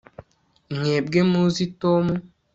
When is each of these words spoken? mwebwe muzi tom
mwebwe 0.75 1.19
muzi 1.31 1.65
tom 1.81 2.05